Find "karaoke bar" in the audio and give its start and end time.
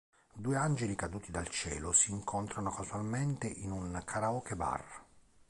4.03-4.83